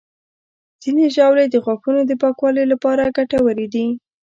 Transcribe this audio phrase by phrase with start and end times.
[0.81, 3.87] ځینې ژاولې د غاښونو د پاکوالي لپاره ګټورې دي.